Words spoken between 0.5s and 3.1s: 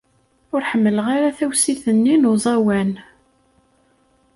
Ur ḥemmleɣ ara tawsit-nni n uẓawan.